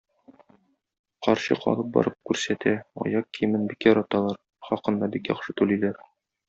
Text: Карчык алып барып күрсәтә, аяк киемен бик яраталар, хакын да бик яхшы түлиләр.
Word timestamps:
Карчык 1.27 1.67
алып 1.73 1.91
барып 1.97 2.17
күрсәтә, 2.31 2.75
аяк 3.05 3.31
киемен 3.39 3.71
бик 3.75 3.89
яраталар, 3.93 4.45
хакын 4.71 5.03
да 5.05 5.13
бик 5.17 5.35
яхшы 5.37 5.61
түлиләр. 5.63 6.07